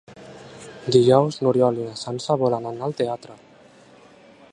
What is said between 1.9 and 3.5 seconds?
Sança volen anar al teatre.